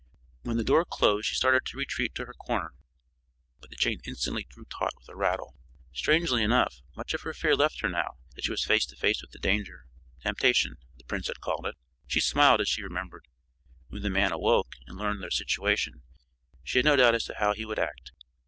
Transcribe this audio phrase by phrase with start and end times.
[0.41, 2.73] When the door closed she started to retreat to her corner,
[3.59, 5.53] but the chain instantly drew taut with a rattle.
[5.93, 9.21] Strangely enough, much of her fear left her now that she was face to face
[9.21, 9.85] with the danger;
[10.23, 11.75] temptation, the prince had called it.
[12.07, 13.27] She smiled as she remembered.
[13.89, 16.01] When the man awoke and learned their situation,
[16.63, 18.11] she had no doubt as to how he would act.